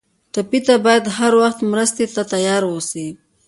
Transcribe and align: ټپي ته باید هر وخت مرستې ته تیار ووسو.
ټپي 0.33 0.59
ته 0.67 0.73
باید 0.85 1.05
هر 1.17 1.31
وخت 1.43 1.59
مرستې 1.71 2.05
ته 2.13 2.21
تیار 2.33 2.61
ووسو. 2.65 3.07